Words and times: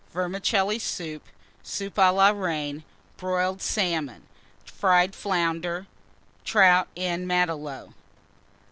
Vermicelli 0.13 0.79
Soup. 0.79 1.21
Soup 1.61 1.93
à 1.93 2.11
la 2.11 2.31
Reine. 2.31 2.83
Boiled 3.17 3.61
Salmon. 3.61 4.23
Fried 4.65 5.13
Flounders. 5.13 5.85
Trout 6.43 6.87
en 6.97 7.27
Matelot. 7.27 7.89